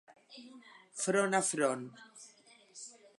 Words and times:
Front 1.01 1.35
a 1.35 1.43
front. 1.51 1.85